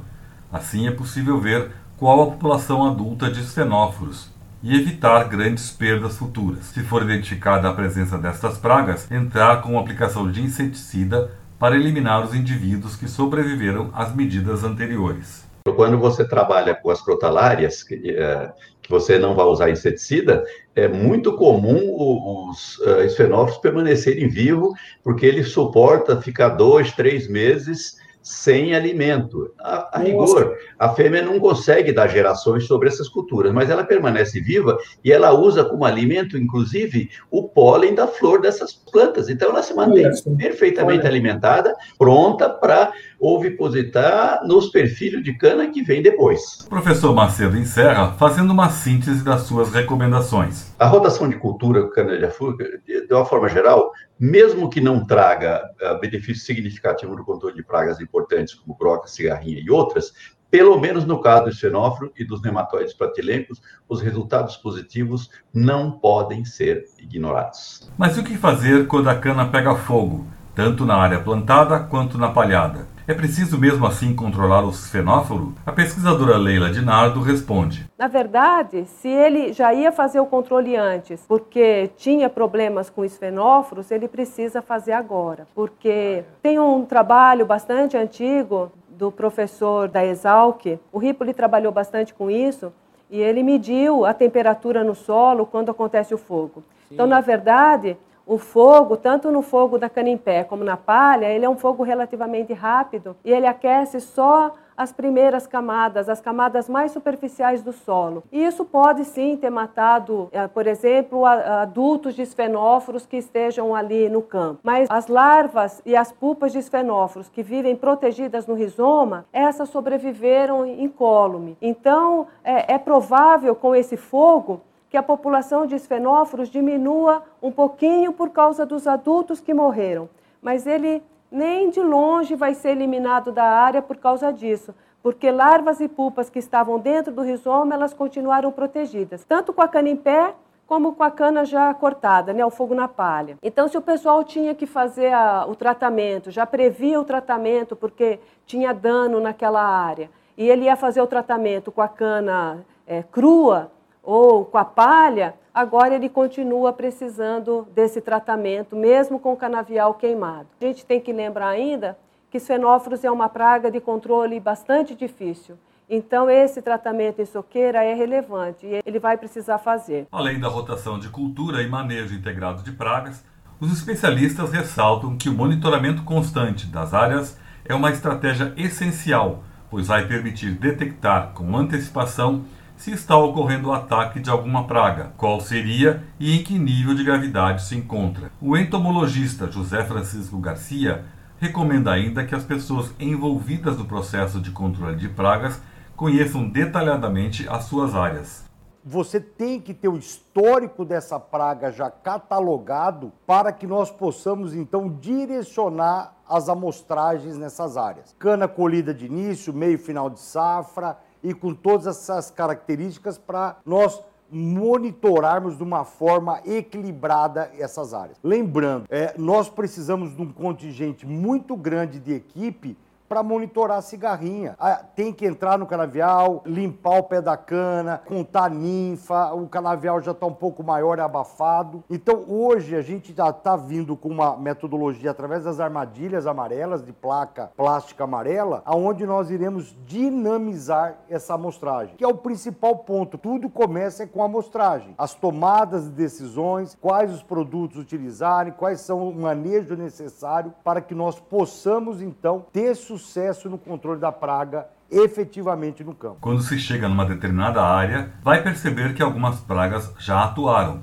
Assim 0.52 0.88
é 0.88 0.92
possível 0.92 1.40
ver 1.40 1.72
qual 1.98 2.22
a 2.22 2.26
população 2.28 2.86
adulta 2.86 3.32
de 3.32 3.42
esfenóforos 3.42 4.32
e 4.62 4.76
evitar 4.76 5.28
grandes 5.28 5.72
perdas 5.72 6.18
futuras. 6.18 6.66
Se 6.66 6.82
for 6.84 7.04
identificada 7.04 7.68
a 7.68 7.74
presença 7.74 8.18
destas 8.18 8.58
pragas, 8.58 9.12
entrar 9.12 9.62
com 9.62 9.78
aplicação 9.78 10.32
de 10.32 10.42
inseticida 10.42 11.32
para 11.60 11.76
eliminar 11.76 12.24
os 12.24 12.34
indivíduos 12.34 12.96
que 12.96 13.08
sobreviveram 13.08 13.90
às 13.94 14.14
medidas 14.16 14.64
anteriores. 14.64 15.44
Quando 15.72 15.98
você 15.98 16.28
trabalha 16.28 16.76
com 16.76 16.90
as 16.90 17.02
crotalárias, 17.02 17.84
que, 17.84 17.96
é, 18.12 18.52
que 18.82 18.90
você 18.90 19.18
não 19.18 19.34
vai 19.34 19.46
usar 19.46 19.70
inseticida, 19.70 20.44
é 20.76 20.88
muito 20.88 21.38
comum 21.38 22.50
os 22.50 22.78
uh, 22.80 23.02
esfenófilos 23.02 23.62
permanecerem 23.62 24.28
vivos, 24.28 24.74
porque 25.02 25.26
ele 25.26 25.44
suporta 25.44 26.22
ficar 26.22 26.50
dois, 26.50 26.92
três 26.92 27.30
meses 27.30 27.96
sem 28.24 28.74
alimento. 28.74 29.54
A, 29.60 30.00
a 30.00 30.02
rigor, 30.02 30.58
a 30.80 30.90
fêmea 30.90 31.22
não 31.22 31.40
consegue 31.40 31.92
dar 31.92 32.08
gerações 32.08 32.66
sobre 32.66 32.88
essas 32.88 33.10
culturas, 33.10 33.54
mas 33.54 33.70
ela 33.70 33.84
permanece 33.84 34.40
viva 34.40 34.78
e 35.04 35.12
ela 35.12 35.34
usa 35.34 35.66
como 35.66 35.84
alimento, 35.84 36.38
inclusive, 36.38 37.10
o 37.30 37.44
pólen 37.44 37.94
da 37.94 38.08
flor 38.08 38.40
dessas 38.40 38.74
plantas. 38.74 39.28
Então, 39.30 39.50
ela 39.50 39.62
se 39.62 39.76
mantém 39.76 40.10
perfeitamente 40.38 41.02
Olha. 41.02 41.10
alimentada, 41.10 41.76
pronta 41.98 42.50
para 42.50 42.94
ovipositar 43.24 44.46
nos 44.46 44.70
perfilhos 44.70 45.24
de 45.24 45.34
cana 45.34 45.70
que 45.70 45.82
vem 45.82 46.02
depois. 46.02 46.60
O 46.66 46.70
professor 46.70 47.16
Macedo 47.16 47.58
encerra 47.58 48.12
fazendo 48.14 48.52
uma 48.52 48.70
síntese 48.70 49.24
das 49.24 49.44
suas 49.44 49.72
recomendações. 49.72 50.74
A 50.78 50.86
rotação 50.86 51.30
de 51.30 51.38
cultura 51.38 51.90
cana-de-açúcar, 51.90 52.82
de 52.86 53.14
uma 53.14 53.24
forma 53.24 53.48
geral, 53.48 53.92
mesmo 54.20 54.70
que 54.70 54.82
não 54.82 55.06
traga 55.06 55.64
uh, 55.82 56.00
benefício 56.00 56.44
significativo 56.44 57.16
no 57.16 57.24
controle 57.24 57.56
de 57.56 57.64
pragas 57.64 58.02
importantes 58.02 58.54
como 58.56 58.78
broca, 58.78 59.08
cigarrinha 59.08 59.62
e 59.64 59.72
outras, 59.72 60.12
pelo 60.52 60.80
menos 60.80 61.06
no 61.06 61.20
caso 61.20 61.46
do 61.46 61.52
xenófilo 61.52 62.12
e 62.16 62.24
dos 62.24 62.42
nematóides 62.42 62.94
pratilencos, 62.94 63.62
os 63.88 64.02
resultados 64.02 64.58
positivos 64.58 65.30
não 65.54 65.92
podem 65.92 66.46
ser 66.46 66.86
ignorados. 67.00 67.90
Mas 67.98 68.18
o 68.18 68.24
que 68.24 68.38
fazer 68.38 68.86
quando 68.86 69.10
a 69.10 69.16
cana 69.16 69.48
pega 69.48 69.74
fogo, 69.76 70.28
tanto 70.54 70.86
na 70.86 70.96
área 70.96 71.20
plantada 71.20 71.80
quanto 71.80 72.20
na 72.20 72.30
palhada? 72.30 72.93
É 73.06 73.14
preciso 73.14 73.60
mesmo 73.60 73.86
assim 73.86 74.16
controlar 74.16 74.64
o 74.64 74.72
fenóforo? 74.72 75.54
A 75.66 75.74
pesquisadora 75.74 76.38
Leila 76.38 76.72
Dinardo 76.72 77.20
responde. 77.20 77.86
Na 77.98 78.08
verdade, 78.08 78.86
se 78.86 79.10
ele 79.10 79.52
já 79.52 79.74
ia 79.74 79.92
fazer 79.92 80.22
o 80.22 80.26
controle 80.26 80.78
antes, 80.78 81.26
porque 81.28 81.92
tinha 81.98 82.30
problemas 82.30 82.90
com 82.90 83.02
os 83.02 83.18
fenóforos, 83.18 83.92
ele 83.92 84.08
precisa 84.08 84.62
fazer 84.62 84.94
agora. 84.94 85.46
Porque 85.54 86.24
tem 86.42 86.58
um 86.58 86.86
trabalho 86.86 87.46
bastante 87.46 87.98
antigo 87.98 88.72
do 88.88 89.12
professor 89.12 89.90
da 89.90 90.06
Exalc, 90.06 90.80
o 90.90 90.98
Ripoli 90.98 91.34
trabalhou 91.34 91.74
bastante 91.74 92.14
com 92.14 92.32
isso, 92.32 92.72
e 93.12 93.20
ele 93.20 93.44
mediu 93.44 94.06
a 94.06 94.14
temperatura 94.14 94.82
no 94.82 94.96
solo 94.96 95.46
quando 95.46 95.70
acontece 95.70 96.14
o 96.14 96.18
fogo. 96.18 96.64
Sim. 96.88 96.94
Então, 96.94 97.06
na 97.06 97.20
verdade, 97.20 97.98
o 98.26 98.38
fogo, 98.38 98.98
tanto 98.98 99.32
no 99.32 99.42
fogo 99.42 99.78
da 99.78 99.90
cana 99.90 100.10
em 100.10 100.18
pé 100.18 100.44
como 100.44 100.64
na 100.64 100.78
palha, 100.78 101.26
ele 101.26 101.46
é 101.46 101.50
um 101.50 101.58
fogo 101.58 101.84
relativamente 101.84 102.54
rápido 102.54 103.16
e 103.24 103.32
ele 103.32 103.46
aquece 103.48 104.00
só 104.00 104.54
as 104.76 104.92
primeiras 104.92 105.46
camadas, 105.46 106.10
as 106.10 106.20
camadas 106.20 106.68
mais 106.68 106.92
superficiais 106.92 107.62
do 107.62 107.72
solo. 107.72 108.24
E 108.32 108.44
isso 108.44 108.66
pode 108.66 109.06
sim 109.06 109.38
ter 109.38 109.50
matado, 109.50 110.30
eh, 110.32 110.48
por 110.48 110.68
exemplo, 110.68 111.26
adultos 111.26 112.16
de 112.16 112.24
esfenóforos 112.24 113.06
que 113.06 113.18
estejam 113.18 113.76
ali 113.76 114.10
no 114.10 114.22
campo. 114.22 114.60
Mas 114.64 114.90
as 114.90 115.08
larvas 115.08 115.82
e 115.86 115.96
as 115.96 116.12
pupas 116.12 116.52
de 116.52 116.60
esfenóforos 116.60 117.30
que 117.30 117.44
vivem 117.44 117.76
protegidas 117.76 118.48
no 118.48 118.56
rizoma, 118.56 119.26
essas 119.32 119.70
sobreviveram 119.70 120.66
incólume. 120.66 121.58
Então, 121.62 122.28
é, 122.44 122.74
é 122.74 122.78
provável 122.78 123.56
com 123.56 123.76
esse 123.76 123.96
fogo 123.96 124.62
que 124.94 124.98
a 124.98 125.02
população 125.02 125.66
de 125.66 125.74
esfenóforos 125.74 126.50
diminua 126.50 127.24
um 127.42 127.52
pouquinho 127.52 128.14
por 128.14 128.30
causa 128.30 128.64
dos 128.64 128.86
adultos 128.86 129.42
que 129.42 129.52
morreram, 129.52 130.08
mas 130.40 130.68
ele 130.68 131.02
nem 131.32 131.72
de 131.72 131.82
longe 131.82 132.36
vai 132.36 132.54
ser 132.54 132.70
eliminado 132.70 133.32
da 133.32 133.44
área 133.44 133.82
por 133.82 133.98
causa 133.98 134.32
disso, 134.32 134.72
porque 135.02 135.32
larvas 135.32 135.82
e 135.82 135.88
pupas 135.88 136.30
que 136.30 136.38
estavam 136.38 136.78
dentro 136.78 137.12
do 137.12 137.24
rizoma, 137.24 137.74
elas 137.74 137.92
continuaram 137.92 138.52
protegidas, 138.52 139.26
tanto 139.26 139.52
com 139.52 139.64
a 139.64 139.68
cana 139.68 139.90
em 139.90 139.96
pé 139.96 140.36
como 140.68 140.94
com 140.94 141.02
a 141.02 141.10
cana 141.10 141.44
já 141.44 141.74
cortada, 141.74 142.32
né, 142.32 142.46
o 142.46 142.52
fogo 142.52 142.76
na 142.76 142.88
palha. 142.88 143.40
Então, 143.42 143.68
se 143.68 143.76
o 143.76 143.82
pessoal 143.82 144.24
tinha 144.24 144.54
que 144.54 144.68
fazer 144.68 145.12
a, 145.12 145.48
o 145.48 145.56
tratamento, 145.56 146.30
já 146.30 146.46
previa 146.46 147.02
o 147.02 147.04
tratamento 147.04 147.76
porque 147.76 148.20
tinha 148.46 148.72
dano 148.72 149.20
naquela 149.20 149.64
área, 149.64 150.12
e 150.38 150.48
ele 150.48 150.66
ia 150.66 150.76
fazer 150.76 151.02
o 151.02 151.08
tratamento 151.08 151.72
com 151.72 151.82
a 151.82 151.88
cana 151.88 152.64
é, 152.86 153.02
crua 153.02 153.72
ou 154.04 154.44
com 154.44 154.58
a 154.58 154.66
palha, 154.66 155.34
agora 155.54 155.96
ele 155.96 156.10
continua 156.10 156.74
precisando 156.74 157.66
desse 157.74 158.02
tratamento, 158.02 158.76
mesmo 158.76 159.18
com 159.18 159.32
o 159.32 159.38
canavial 159.38 159.94
queimado. 159.94 160.48
A 160.62 160.66
gente 160.66 160.86
tem 160.86 161.00
que 161.00 161.14
lembrar 161.14 161.48
ainda 161.48 161.98
que 162.30 162.40
fenófilos 162.40 163.04
é 163.04 163.10
uma 163.12 163.30
praga 163.30 163.72
de 163.72 163.80
controle 163.80 164.40
bastante 164.40 164.94
difícil. 164.94 165.56
Então, 165.90 166.30
esse 166.30 166.62
tratamento 166.62 167.22
em 167.22 167.26
soqueira 167.26 167.84
é 167.84 167.94
relevante 167.94 168.66
e 168.66 168.82
ele 168.86 169.00
vai 169.00 169.18
precisar 169.18 169.60
fazer. 169.60 170.08
Além 170.12 170.40
da 170.40 170.48
rotação 170.48 170.98
de 170.98 171.10
cultura 171.10 171.62
e 171.62 171.70
manejo 171.70 172.16
integrado 172.16 172.64
de 172.64 172.72
pragas, 172.72 173.24
os 173.60 173.72
especialistas 173.72 174.52
ressaltam 174.52 175.16
que 175.16 175.30
o 175.30 175.34
monitoramento 175.34 176.04
constante 176.04 176.66
das 176.66 176.94
áreas 176.94 177.38
é 177.66 177.76
uma 177.76 177.92
estratégia 177.92 178.54
essencial, 178.58 179.44
pois 179.70 179.88
vai 179.88 180.08
permitir 180.08 180.52
detectar 180.52 181.32
com 181.34 181.56
antecipação 181.56 182.44
se 182.84 182.92
está 182.92 183.16
ocorrendo 183.16 183.70
o 183.70 183.72
ataque 183.72 184.20
de 184.20 184.30
alguma 184.30 184.68
praga, 184.68 185.14
qual 185.16 185.40
seria 185.40 186.04
e 186.20 186.38
em 186.38 186.44
que 186.44 186.60
nível 186.60 186.94
de 186.94 187.02
gravidade 187.02 187.64
se 187.64 187.78
encontra. 187.78 188.30
O 188.42 188.58
entomologista 188.58 189.50
José 189.50 189.86
Francisco 189.86 190.38
Garcia 190.38 191.06
recomenda 191.40 191.94
ainda 191.94 192.26
que 192.26 192.36
as 192.36 192.44
pessoas 192.44 192.94
envolvidas 193.00 193.78
no 193.78 193.86
processo 193.86 194.42
de 194.42 194.52
controle 194.52 194.98
de 194.98 195.08
pragas 195.08 195.62
conheçam 195.96 196.50
detalhadamente 196.50 197.48
as 197.48 197.64
suas 197.64 197.96
áreas. 197.96 198.44
Você 198.84 199.18
tem 199.18 199.62
que 199.62 199.74
ter 199.74 199.88
o 199.88 199.96
histórico 199.96 200.84
dessa 200.84 201.18
praga 201.18 201.72
já 201.72 201.90
catalogado 201.90 203.14
para 203.26 203.54
que 203.54 203.66
nós 203.66 203.90
possamos 203.90 204.54
então 204.54 204.90
direcionar 205.00 206.18
as 206.28 206.50
amostragens 206.50 207.38
nessas 207.38 207.78
áreas. 207.78 208.14
Cana 208.20 208.46
colhida 208.46 208.94
de 208.94 209.06
início, 209.06 209.54
meio 209.54 209.80
final 209.80 210.10
de 210.10 210.20
safra 210.20 210.98
e 211.24 211.34
com 211.34 211.54
todas 211.54 211.88
essas 211.88 212.30
características 212.30 213.18
para 213.18 213.58
nós 213.66 214.04
monitorarmos 214.30 215.58
de 215.58 215.64
uma 215.64 215.86
forma 215.86 216.42
equilibrada 216.46 217.52
essas 217.58 217.94
áreas. 217.94 218.18
Lembrando, 218.24 218.86
é, 218.90 219.14
nós 219.18 219.48
precisamos 219.48 220.16
de 220.16 220.22
um 220.22 220.32
contingente 220.32 221.06
muito 221.06 221.56
grande 221.56 222.00
de 222.00 222.14
equipe 222.14 222.76
para 223.14 223.22
monitorar 223.22 223.78
a 223.78 223.82
cigarrinha. 223.84 224.56
Ah, 224.60 224.84
tem 224.96 225.14
que 225.14 225.24
entrar 225.24 225.56
no 225.60 225.68
canavial, 225.68 226.42
limpar 226.48 226.98
o 226.98 227.04
pé 227.04 227.22
da 227.22 227.38
cana, 227.38 228.02
contar 228.08 228.50
ninfa, 228.50 229.32
o 229.36 229.48
canavial 229.48 230.02
já 230.02 230.14
está 230.14 230.26
um 230.26 230.34
pouco 230.34 230.64
maior 230.64 230.98
e 230.98 231.02
abafado. 231.02 231.84
Então 231.92 232.26
hoje 232.28 232.76
a 232.76 232.82
gente 232.82 233.14
já 233.14 233.30
está 233.30 233.56
vindo 233.56 233.96
com 233.96 234.10
uma 234.10 234.36
metodologia 234.36 235.12
através 235.12 235.44
das 235.44 235.60
armadilhas 235.60 236.26
amarelas 236.26 236.84
de 236.84 236.92
placa 236.92 237.52
plástica 237.56 238.06
amarela, 238.06 238.64
aonde 238.66 239.06
nós 239.06 239.30
iremos 239.30 239.78
dinamizar 239.86 240.96
essa 241.08 241.36
amostragem, 241.36 241.96
que 241.96 242.04
é 242.04 242.08
o 242.08 242.18
principal 242.18 242.78
ponto. 242.78 243.16
Tudo 243.16 243.48
começa 243.48 244.08
com 244.08 244.24
a 244.24 244.26
amostragem, 244.26 244.96
as 244.98 245.14
tomadas 245.14 245.84
de 245.84 245.92
decisões, 245.92 246.76
quais 246.82 247.14
os 247.14 247.22
produtos 247.22 247.78
utilizarem, 247.78 248.54
quais 248.54 248.82
são 248.82 249.08
o 249.08 249.14
manejo 249.14 249.76
necessário 249.76 250.52
para 250.64 250.82
que 250.82 250.96
nós 250.96 251.20
possamos 251.20 252.02
então 252.02 252.48
ter 252.52 252.76
sucesso 252.76 253.03
sucesso 253.04 253.50
no 253.50 253.58
controle 253.58 254.00
da 254.00 254.12
praga 254.12 254.68
efetivamente 254.90 255.84
no 255.84 255.94
campo. 255.94 256.18
Quando 256.22 256.42
se 256.42 256.58
chega 256.58 256.88
numa 256.88 257.06
determinada 257.06 257.62
área, 257.62 258.12
vai 258.24 258.42
perceber 258.42 258.94
que 258.94 259.04
algumas 259.04 259.40
pragas 259.42 259.94
já 260.00 260.24
atuaram. 260.24 260.82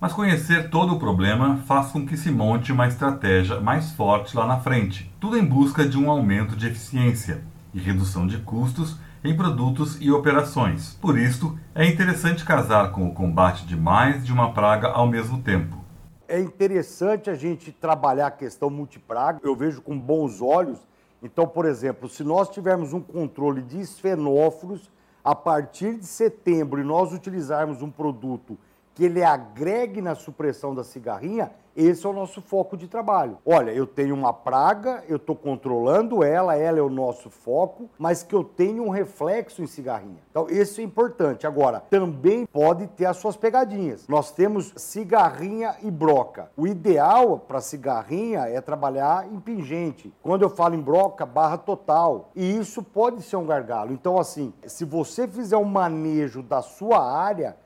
Mas 0.00 0.12
conhecer 0.12 0.68
todo 0.68 0.94
o 0.94 0.98
problema 0.98 1.58
faz 1.66 1.92
com 1.92 2.04
que 2.04 2.16
se 2.16 2.30
monte 2.30 2.72
uma 2.72 2.88
estratégia 2.88 3.60
mais 3.60 3.92
forte 3.92 4.36
lá 4.36 4.46
na 4.46 4.58
frente, 4.58 5.10
tudo 5.20 5.38
em 5.38 5.44
busca 5.44 5.86
de 5.86 5.96
um 5.96 6.10
aumento 6.10 6.56
de 6.56 6.66
eficiência 6.66 7.42
e 7.72 7.78
redução 7.78 8.26
de 8.26 8.38
custos 8.38 8.98
em 9.22 9.34
produtos 9.34 9.96
e 10.00 10.10
operações. 10.10 10.98
Por 11.00 11.18
isso, 11.18 11.58
é 11.74 11.86
interessante 11.86 12.44
casar 12.44 12.90
com 12.90 13.06
o 13.06 13.14
combate 13.14 13.66
de 13.66 13.76
mais 13.76 14.24
de 14.24 14.32
uma 14.32 14.52
praga 14.52 14.88
ao 14.88 15.06
mesmo 15.06 15.40
tempo. 15.40 15.82
É 16.28 16.40
interessante 16.40 17.30
a 17.30 17.34
gente 17.34 17.72
trabalhar 17.72 18.26
a 18.26 18.30
questão 18.30 18.68
multipraga. 18.68 19.40
Eu 19.42 19.54
vejo 19.54 19.80
com 19.80 19.98
bons 19.98 20.42
olhos 20.42 20.78
então, 21.24 21.48
por 21.48 21.64
exemplo, 21.64 22.06
se 22.06 22.22
nós 22.22 22.50
tivermos 22.50 22.92
um 22.92 23.00
controle 23.00 23.62
de 23.62 23.80
esfenófilos, 23.80 24.92
a 25.24 25.34
partir 25.34 25.96
de 25.96 26.04
setembro 26.04 26.78
e 26.78 26.84
nós 26.84 27.14
utilizarmos 27.14 27.80
um 27.80 27.90
produto 27.90 28.58
que 28.94 29.04
ele 29.04 29.22
agregue 29.22 30.00
na 30.00 30.14
supressão 30.14 30.74
da 30.74 30.84
cigarrinha, 30.84 31.50
esse 31.76 32.06
é 32.06 32.08
o 32.08 32.12
nosso 32.12 32.40
foco 32.40 32.76
de 32.76 32.86
trabalho. 32.86 33.38
Olha, 33.44 33.72
eu 33.72 33.84
tenho 33.84 34.14
uma 34.14 34.32
praga, 34.32 35.02
eu 35.08 35.16
estou 35.16 35.34
controlando 35.34 36.22
ela, 36.22 36.56
ela 36.56 36.78
é 36.78 36.82
o 36.82 36.88
nosso 36.88 37.28
foco, 37.28 37.90
mas 37.98 38.22
que 38.22 38.32
eu 38.32 38.44
tenho 38.44 38.84
um 38.84 38.90
reflexo 38.90 39.60
em 39.60 39.66
cigarrinha. 39.66 40.22
Então, 40.30 40.46
isso 40.48 40.80
é 40.80 40.84
importante. 40.84 41.48
Agora, 41.48 41.80
também 41.90 42.46
pode 42.46 42.86
ter 42.88 43.06
as 43.06 43.16
suas 43.16 43.36
pegadinhas. 43.36 44.06
Nós 44.06 44.30
temos 44.30 44.72
cigarrinha 44.76 45.74
e 45.82 45.90
broca. 45.90 46.48
O 46.56 46.64
ideal 46.64 47.40
para 47.40 47.60
cigarrinha 47.60 48.42
é 48.42 48.60
trabalhar 48.60 49.26
em 49.26 49.40
pingente. 49.40 50.14
Quando 50.22 50.42
eu 50.42 50.50
falo 50.50 50.76
em 50.76 50.80
broca, 50.80 51.26
barra 51.26 51.58
total. 51.58 52.30
E 52.36 52.56
isso 52.56 52.84
pode 52.84 53.20
ser 53.22 53.34
um 53.34 53.46
gargalo. 53.46 53.92
Então, 53.92 54.16
assim, 54.16 54.54
se 54.64 54.84
você 54.84 55.26
fizer 55.26 55.56
um 55.56 55.64
manejo 55.64 56.40
da 56.40 56.62
sua 56.62 57.04
área 57.04 57.56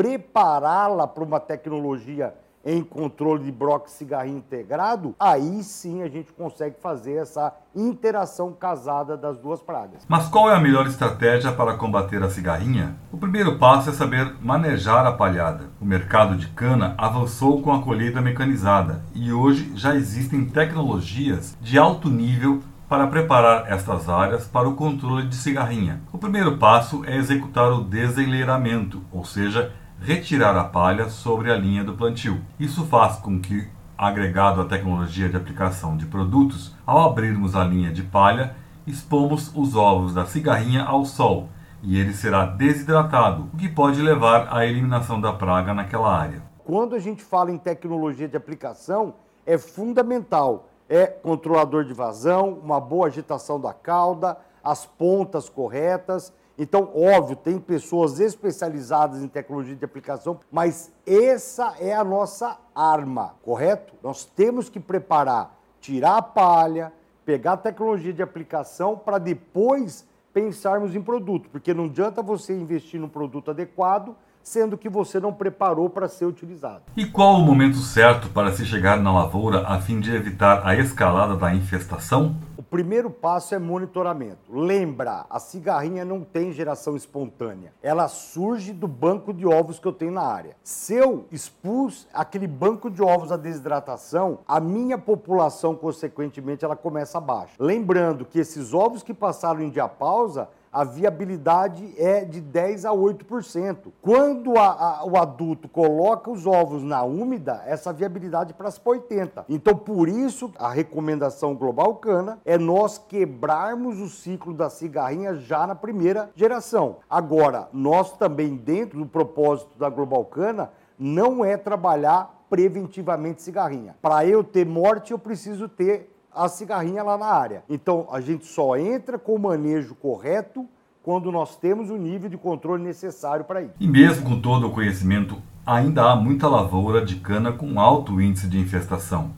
prepará-la 0.00 1.06
para 1.06 1.22
uma 1.22 1.38
tecnologia 1.38 2.32
em 2.64 2.82
controle 2.82 3.44
de 3.44 3.52
broca 3.52 3.88
cigarrinho 3.88 4.38
integrado, 4.38 5.14
aí 5.20 5.62
sim 5.62 6.02
a 6.02 6.08
gente 6.08 6.32
consegue 6.32 6.76
fazer 6.80 7.16
essa 7.16 7.52
interação 7.76 8.50
casada 8.50 9.14
das 9.14 9.36
duas 9.36 9.60
pragas. 9.60 10.02
Mas 10.08 10.26
qual 10.28 10.50
é 10.50 10.54
a 10.54 10.60
melhor 10.60 10.86
estratégia 10.86 11.52
para 11.52 11.74
combater 11.74 12.22
a 12.22 12.30
cigarrinha? 12.30 12.96
O 13.12 13.18
primeiro 13.18 13.58
passo 13.58 13.90
é 13.90 13.92
saber 13.92 14.36
manejar 14.40 15.04
a 15.04 15.12
palhada. 15.12 15.64
O 15.78 15.84
mercado 15.84 16.34
de 16.34 16.48
cana 16.48 16.94
avançou 16.96 17.60
com 17.60 17.70
a 17.70 17.82
colheita 17.82 18.22
mecanizada 18.22 19.02
e 19.14 19.30
hoje 19.30 19.70
já 19.74 19.94
existem 19.94 20.46
tecnologias 20.46 21.58
de 21.60 21.78
alto 21.78 22.08
nível 22.08 22.62
para 22.88 23.06
preparar 23.06 23.70
estas 23.70 24.08
áreas 24.08 24.48
para 24.48 24.68
o 24.68 24.74
controle 24.74 25.28
de 25.28 25.36
cigarrinha. 25.36 26.00
O 26.10 26.16
primeiro 26.18 26.56
passo 26.56 27.04
é 27.04 27.16
executar 27.16 27.70
o 27.70 27.84
desenleiramento, 27.84 29.00
ou 29.12 29.24
seja, 29.24 29.72
retirar 30.00 30.56
a 30.56 30.64
palha 30.64 31.08
sobre 31.08 31.52
a 31.52 31.56
linha 31.56 31.84
do 31.84 31.94
plantio. 31.94 32.40
Isso 32.58 32.86
faz 32.86 33.16
com 33.16 33.40
que, 33.40 33.68
agregado 33.96 34.60
à 34.60 34.64
tecnologia 34.64 35.28
de 35.28 35.36
aplicação 35.36 35.96
de 35.96 36.06
produtos, 36.06 36.74
ao 36.86 37.10
abrirmos 37.10 37.54
a 37.54 37.64
linha 37.64 37.92
de 37.92 38.02
palha, 38.02 38.56
expomos 38.86 39.52
os 39.54 39.76
ovos 39.76 40.14
da 40.14 40.24
cigarrinha 40.24 40.84
ao 40.84 41.04
sol 41.04 41.48
e 41.82 41.98
ele 41.98 42.12
será 42.12 42.44
desidratado, 42.44 43.48
o 43.52 43.56
que 43.56 43.68
pode 43.68 44.02
levar 44.02 44.54
à 44.54 44.66
eliminação 44.66 45.20
da 45.20 45.32
praga 45.32 45.72
naquela 45.72 46.14
área. 46.14 46.42
Quando 46.64 46.94
a 46.94 46.98
gente 46.98 47.22
fala 47.22 47.50
em 47.50 47.58
tecnologia 47.58 48.28
de 48.28 48.36
aplicação, 48.36 49.14
é 49.46 49.56
fundamental 49.56 50.70
é 50.90 51.06
controlador 51.06 51.84
de 51.84 51.94
vazão, 51.94 52.58
uma 52.64 52.80
boa 52.80 53.06
agitação 53.06 53.60
da 53.60 53.72
cauda, 53.72 54.36
as 54.62 54.84
pontas 54.84 55.48
corretas 55.48 56.32
então, 56.62 56.90
óbvio, 56.94 57.36
tem 57.36 57.58
pessoas 57.58 58.20
especializadas 58.20 59.22
em 59.22 59.28
tecnologia 59.28 59.74
de 59.74 59.82
aplicação, 59.82 60.40
mas 60.52 60.92
essa 61.06 61.74
é 61.80 61.94
a 61.94 62.04
nossa 62.04 62.58
arma, 62.74 63.34
correto? 63.42 63.94
Nós 64.02 64.26
temos 64.26 64.68
que 64.68 64.78
preparar, 64.78 65.58
tirar 65.80 66.18
a 66.18 66.22
palha, 66.22 66.92
pegar 67.24 67.52
a 67.52 67.56
tecnologia 67.56 68.12
de 68.12 68.22
aplicação 68.22 68.94
para 68.94 69.16
depois 69.16 70.06
pensarmos 70.34 70.94
em 70.94 71.00
produto, 71.00 71.48
porque 71.48 71.72
não 71.72 71.84
adianta 71.84 72.20
você 72.20 72.54
investir 72.54 73.00
no 73.00 73.08
produto 73.08 73.50
adequado 73.50 74.14
sendo 74.42 74.76
que 74.76 74.88
você 74.88 75.20
não 75.20 75.32
preparou 75.32 75.88
para 75.88 76.08
ser 76.08 76.24
utilizado. 76.24 76.82
E 76.96 77.06
qual 77.06 77.36
o 77.36 77.40
momento 77.40 77.76
certo 77.76 78.28
para 78.30 78.52
se 78.52 78.64
chegar 78.64 78.98
na 79.00 79.12
lavoura 79.12 79.66
a 79.66 79.80
fim 79.80 80.00
de 80.00 80.14
evitar 80.14 80.66
a 80.66 80.74
escalada 80.76 81.36
da 81.36 81.54
infestação? 81.54 82.36
Primeiro 82.70 83.10
passo 83.10 83.52
é 83.52 83.58
monitoramento. 83.58 84.38
Lembra, 84.48 85.26
a 85.28 85.40
cigarrinha 85.40 86.04
não 86.04 86.22
tem 86.22 86.52
geração 86.52 86.94
espontânea. 86.94 87.72
Ela 87.82 88.06
surge 88.06 88.72
do 88.72 88.86
banco 88.86 89.34
de 89.34 89.44
ovos 89.44 89.80
que 89.80 89.88
eu 89.88 89.92
tenho 89.92 90.12
na 90.12 90.22
área. 90.22 90.56
Se 90.62 90.94
eu 90.94 91.26
expus 91.32 92.06
aquele 92.14 92.46
banco 92.46 92.88
de 92.88 93.02
ovos 93.02 93.32
à 93.32 93.36
desidratação, 93.36 94.38
a 94.46 94.60
minha 94.60 94.96
população, 94.96 95.74
consequentemente, 95.74 96.64
ela 96.64 96.76
começa 96.76 97.20
baixa. 97.20 97.54
Lembrando 97.58 98.24
que 98.24 98.38
esses 98.38 98.72
ovos 98.72 99.02
que 99.02 99.12
passaram 99.12 99.60
em 99.62 99.68
diapausa 99.68 100.48
a 100.72 100.84
viabilidade 100.84 101.92
é 101.98 102.24
de 102.24 102.40
10 102.40 102.84
a 102.84 102.90
8%. 102.90 103.92
Quando 104.00 104.56
a, 104.56 105.00
a, 105.00 105.04
o 105.04 105.16
adulto 105.16 105.68
coloca 105.68 106.30
os 106.30 106.46
ovos 106.46 106.82
na 106.82 107.02
úmida, 107.02 107.62
essa 107.66 107.92
viabilidade 107.92 108.54
passa 108.54 108.80
para 108.80 108.92
80%. 108.92 109.44
Então, 109.48 109.76
por 109.76 110.08
isso, 110.08 110.52
a 110.58 110.70
recomendação 110.70 111.54
Global 111.54 111.96
Cana 111.96 112.38
é 112.44 112.56
nós 112.56 112.98
quebrarmos 112.98 114.00
o 114.00 114.08
ciclo 114.08 114.54
da 114.54 114.70
cigarrinha 114.70 115.34
já 115.34 115.66
na 115.66 115.74
primeira 115.74 116.30
geração. 116.36 116.96
Agora, 117.08 117.68
nós 117.72 118.16
também, 118.16 118.56
dentro 118.56 118.98
do 118.98 119.06
propósito 119.06 119.76
da 119.78 119.88
Global 119.88 120.24
Cana, 120.24 120.70
não 120.98 121.44
é 121.44 121.56
trabalhar 121.56 122.44
preventivamente 122.48 123.42
cigarrinha. 123.42 123.96
Para 124.02 124.26
eu 124.26 124.44
ter 124.44 124.66
morte, 124.66 125.12
eu 125.12 125.18
preciso 125.18 125.68
ter 125.68 126.10
a 126.34 126.48
cigarrinha 126.48 127.02
lá 127.02 127.18
na 127.18 127.26
área. 127.26 127.64
Então, 127.68 128.08
a 128.10 128.20
gente 128.20 128.46
só 128.46 128.76
entra 128.76 129.18
com 129.18 129.34
o 129.34 129.38
manejo 129.38 129.94
correto 129.94 130.66
quando 131.02 131.32
nós 131.32 131.56
temos 131.56 131.90
o 131.90 131.96
nível 131.96 132.28
de 132.28 132.36
controle 132.36 132.82
necessário 132.82 133.44
para 133.44 133.62
isso. 133.62 133.74
E 133.80 133.88
mesmo 133.88 134.28
com 134.28 134.40
todo 134.40 134.68
o 134.68 134.72
conhecimento, 134.72 135.36
ainda 135.64 136.10
há 136.10 136.16
muita 136.16 136.48
lavoura 136.48 137.04
de 137.04 137.16
cana 137.16 137.52
com 137.52 137.80
alto 137.80 138.20
índice 138.20 138.48
de 138.48 138.58
infestação. 138.58 139.32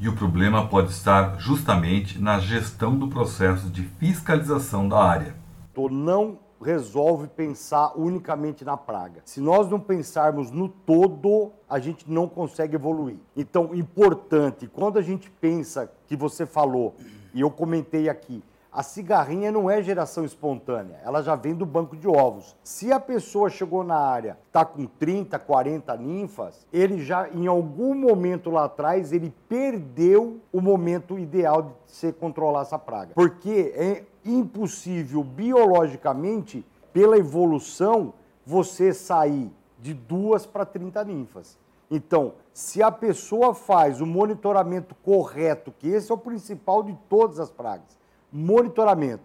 E 0.00 0.08
o 0.08 0.14
problema 0.14 0.68
pode 0.68 0.90
estar 0.90 1.38
justamente 1.38 2.20
na 2.20 2.38
gestão 2.38 2.96
do 2.96 3.08
processo 3.08 3.68
de 3.68 3.82
fiscalização 3.82 4.88
da 4.88 5.02
área. 5.02 5.34
Então, 5.72 5.88
não 5.88 6.38
resolve 6.60 7.28
pensar 7.28 7.92
unicamente 7.96 8.64
na 8.64 8.76
praga. 8.76 9.20
Se 9.24 9.40
nós 9.40 9.68
não 9.68 9.78
pensarmos 9.78 10.50
no 10.50 10.68
todo, 10.68 11.52
a 11.68 11.78
gente 11.78 12.10
não 12.10 12.28
consegue 12.28 12.74
evoluir. 12.74 13.16
Então, 13.36 13.74
importante, 13.74 14.66
quando 14.66 14.98
a 14.98 15.02
gente 15.02 15.30
pensa 15.30 15.90
que 16.06 16.16
você 16.16 16.44
falou, 16.44 16.94
e 17.32 17.40
eu 17.40 17.50
comentei 17.50 18.08
aqui, 18.08 18.42
a 18.72 18.82
cigarrinha 18.82 19.50
não 19.50 19.70
é 19.70 19.82
geração 19.82 20.24
espontânea, 20.24 21.00
ela 21.04 21.22
já 21.22 21.34
vem 21.34 21.54
do 21.54 21.64
banco 21.64 21.96
de 21.96 22.06
ovos. 22.06 22.54
Se 22.62 22.92
a 22.92 23.00
pessoa 23.00 23.48
chegou 23.48 23.82
na 23.82 23.96
área, 23.96 24.38
está 24.46 24.64
com 24.64 24.84
30, 24.84 25.38
40 25.38 25.96
ninfas, 25.96 26.66
ele 26.72 27.02
já, 27.02 27.28
em 27.30 27.46
algum 27.46 27.94
momento 27.94 28.50
lá 28.50 28.64
atrás, 28.64 29.12
ele 29.12 29.32
perdeu 29.48 30.40
o 30.52 30.60
momento 30.60 31.18
ideal 31.18 31.62
de 31.62 31.72
se 31.86 32.12
controlar 32.12 32.62
essa 32.62 32.78
praga. 32.78 33.12
Porque 33.14 33.72
é 33.74 34.04
impossível 34.24 35.24
biologicamente, 35.24 36.64
pela 36.92 37.16
evolução, 37.16 38.12
você 38.44 38.92
sair 38.92 39.50
de 39.78 39.94
duas 39.94 40.44
para 40.44 40.66
30 40.66 41.04
ninfas. 41.04 41.58
Então, 41.90 42.34
se 42.52 42.82
a 42.82 42.90
pessoa 42.90 43.54
faz 43.54 44.00
o 44.00 44.06
monitoramento 44.06 44.94
correto, 45.02 45.72
que 45.78 45.88
esse 45.88 46.10
é 46.10 46.14
o 46.14 46.18
principal 46.18 46.82
de 46.82 46.94
todas 47.08 47.40
as 47.40 47.50
pragas, 47.50 47.98
monitoramento. 48.32 49.24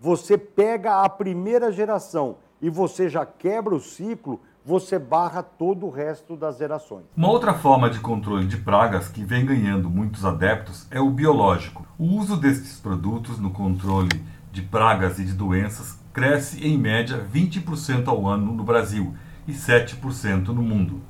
Você 0.00 0.36
pega 0.36 1.02
a 1.02 1.08
primeira 1.08 1.72
geração 1.72 2.36
e 2.60 2.68
você 2.68 3.08
já 3.08 3.24
quebra 3.24 3.74
o 3.74 3.80
ciclo, 3.80 4.40
você 4.64 4.98
barra 4.98 5.42
todo 5.42 5.86
o 5.86 5.90
resto 5.90 6.36
das 6.36 6.56
gerações. 6.58 7.04
Uma 7.16 7.28
outra 7.28 7.54
forma 7.54 7.90
de 7.90 8.00
controle 8.00 8.46
de 8.46 8.56
pragas 8.56 9.08
que 9.08 9.22
vem 9.22 9.44
ganhando 9.44 9.90
muitos 9.90 10.24
adeptos 10.24 10.86
é 10.90 11.00
o 11.00 11.10
biológico. 11.10 11.86
O 11.98 12.04
uso 12.04 12.36
destes 12.36 12.80
produtos 12.80 13.38
no 13.38 13.50
controle 13.50 14.22
de 14.50 14.62
pragas 14.62 15.18
e 15.18 15.24
de 15.24 15.32
doenças 15.32 15.98
cresce 16.12 16.64
em 16.66 16.78
média 16.78 17.26
20% 17.32 18.08
ao 18.08 18.26
ano 18.26 18.52
no 18.52 18.62
Brasil 18.62 19.14
e 19.46 19.52
7% 19.52 20.46
no 20.48 20.62
mundo. 20.62 21.02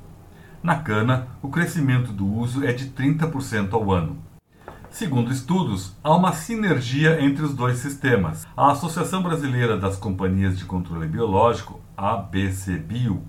Na 0.61 0.77
cana, 0.77 1.27
o 1.41 1.49
crescimento 1.49 2.11
do 2.11 2.25
uso 2.25 2.65
é 2.65 2.73
de 2.73 2.87
30% 2.89 3.73
ao 3.73 3.91
ano. 3.91 4.17
Segundo 4.95 5.29
estudos, 5.29 5.93
há 6.01 6.15
uma 6.15 6.31
sinergia 6.31 7.21
entre 7.21 7.43
os 7.43 7.53
dois 7.53 7.79
sistemas. 7.79 8.47
A 8.55 8.71
Associação 8.71 9.21
Brasileira 9.21 9.75
das 9.75 9.97
Companhias 9.97 10.57
de 10.57 10.63
Controle 10.63 11.05
Biológico, 11.05 11.81
ABCBio, 11.97 13.21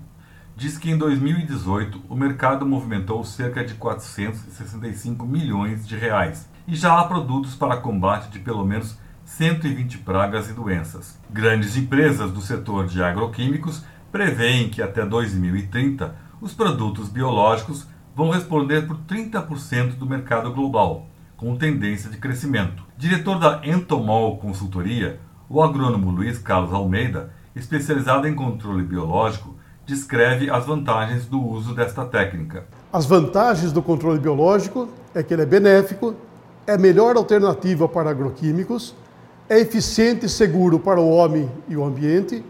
diz 0.55 0.77
que 0.77 0.89
em 0.89 0.97
2018 0.97 2.03
o 2.07 2.15
mercado 2.15 2.65
movimentou 2.65 3.21
cerca 3.25 3.65
de 3.65 3.73
465 3.73 5.25
milhões 5.25 5.85
de 5.85 5.97
reais 5.97 6.47
e 6.65 6.73
já 6.73 6.97
há 6.97 7.03
produtos 7.03 7.53
para 7.53 7.75
combate 7.75 8.29
de 8.29 8.39
pelo 8.39 8.65
menos 8.65 8.97
120 9.25 9.97
pragas 9.97 10.49
e 10.49 10.53
doenças. 10.53 11.19
Grandes 11.29 11.75
empresas 11.75 12.31
do 12.31 12.39
setor 12.39 12.87
de 12.87 13.03
agroquímicos 13.03 13.83
preveem 14.09 14.69
que 14.69 14.81
até 14.81 15.05
2030 15.05 16.15
os 16.39 16.53
produtos 16.53 17.09
biológicos 17.09 17.85
vão 18.15 18.29
responder 18.29 18.87
por 18.87 18.99
30% 18.99 19.95
do 19.95 20.05
mercado 20.05 20.53
global 20.53 21.09
com 21.37 21.55
tendência 21.55 22.09
de 22.09 22.17
crescimento. 22.17 22.83
Diretor 22.97 23.39
da 23.39 23.61
Entomol 23.63 24.37
Consultoria, 24.37 25.19
o 25.47 25.61
agrônomo 25.61 26.09
Luiz 26.09 26.39
Carlos 26.39 26.73
Almeida, 26.73 27.31
especializado 27.55 28.27
em 28.27 28.33
controle 28.33 28.83
biológico, 28.83 29.55
descreve 29.85 30.49
as 30.49 30.65
vantagens 30.65 31.25
do 31.25 31.39
uso 31.39 31.73
desta 31.75 32.03
técnica. 32.03 32.65
As 32.91 33.05
vantagens 33.05 33.71
do 33.71 33.81
controle 33.81 34.19
biológico 34.19 34.89
é 35.13 35.21
que 35.21 35.33
ele 35.33 35.43
é 35.43 35.45
benéfico, 35.45 36.15
é 36.65 36.77
melhor 36.77 37.15
alternativa 37.15 37.87
para 37.87 38.09
agroquímicos, 38.09 38.95
é 39.47 39.59
eficiente 39.59 40.25
e 40.25 40.29
seguro 40.29 40.79
para 40.79 40.99
o 40.99 41.09
homem 41.09 41.49
e 41.69 41.77
o 41.77 41.85
ambiente 41.85 42.43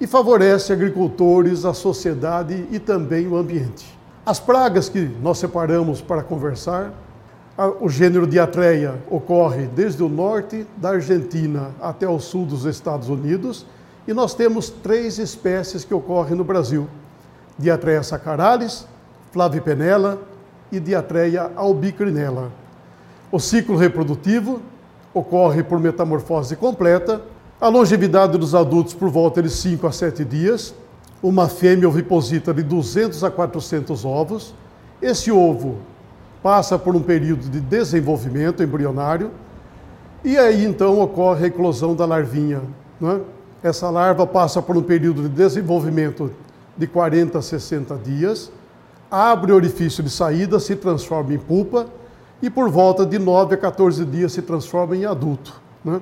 e 0.00 0.06
favorece 0.06 0.72
agricultores, 0.72 1.64
a 1.64 1.72
sociedade 1.72 2.66
e 2.70 2.78
também 2.78 3.26
o 3.26 3.36
ambiente. 3.36 3.86
As 4.26 4.38
pragas 4.38 4.88
que 4.88 5.00
nós 5.22 5.38
separamos 5.38 6.02
para 6.02 6.22
conversar 6.22 6.92
o 7.80 7.88
gênero 7.88 8.26
Diatreia 8.26 9.02
ocorre 9.10 9.66
desde 9.66 10.02
o 10.02 10.08
norte 10.08 10.66
da 10.76 10.90
Argentina 10.90 11.70
até 11.80 12.08
o 12.08 12.18
sul 12.18 12.46
dos 12.46 12.64
Estados 12.64 13.08
Unidos 13.08 13.66
e 14.06 14.12
nós 14.12 14.34
temos 14.34 14.68
três 14.68 15.18
espécies 15.18 15.84
que 15.84 15.94
ocorrem 15.94 16.34
no 16.34 16.44
Brasil: 16.44 16.88
Diatreia 17.58 18.02
sacaralis, 18.02 18.86
flavipenella 19.30 20.18
e 20.70 20.80
Diatreia 20.80 21.52
albicrinella. 21.54 22.50
O 23.30 23.38
ciclo 23.38 23.76
reprodutivo 23.76 24.60
ocorre 25.14 25.62
por 25.62 25.78
metamorfose 25.78 26.56
completa, 26.56 27.22
a 27.60 27.68
longevidade 27.68 28.38
dos 28.38 28.54
adultos 28.54 28.94
por 28.94 29.08
volta 29.08 29.42
de 29.42 29.50
5 29.50 29.86
a 29.86 29.92
7 29.92 30.24
dias, 30.24 30.74
uma 31.22 31.48
fêmea 31.48 31.88
oviposita 31.88 32.52
de 32.52 32.62
200 32.62 33.22
a 33.22 33.30
400 33.30 34.04
ovos. 34.04 34.54
Esse 35.00 35.30
ovo 35.30 35.78
passa 36.42 36.78
por 36.78 36.96
um 36.96 37.02
período 37.02 37.48
de 37.48 37.60
desenvolvimento 37.60 38.62
embrionário 38.62 39.30
e 40.24 40.36
aí 40.36 40.64
então 40.64 41.00
ocorre 41.00 41.44
a 41.44 41.48
eclosão 41.48 41.94
da 41.94 42.04
larvinha. 42.04 42.62
Né? 43.00 43.20
Essa 43.62 43.88
larva 43.90 44.26
passa 44.26 44.60
por 44.60 44.76
um 44.76 44.82
período 44.82 45.22
de 45.22 45.28
desenvolvimento 45.28 46.30
de 46.76 46.86
40 46.86 47.38
a 47.38 47.42
60 47.42 47.96
dias, 47.96 48.50
abre 49.10 49.52
o 49.52 49.54
orifício 49.54 50.02
de 50.02 50.10
saída, 50.10 50.58
se 50.58 50.74
transforma 50.74 51.32
em 51.34 51.38
pupa 51.38 51.86
e 52.40 52.50
por 52.50 52.68
volta 52.68 53.06
de 53.06 53.18
9 53.18 53.54
a 53.54 53.58
14 53.58 54.04
dias 54.04 54.32
se 54.32 54.42
transforma 54.42 54.96
em 54.96 55.04
adulto. 55.04 55.60
Né? 55.84 56.00